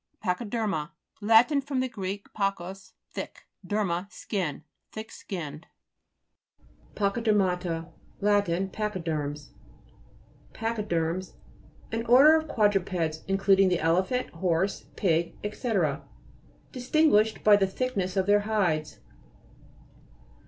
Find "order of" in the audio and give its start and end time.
12.07-12.47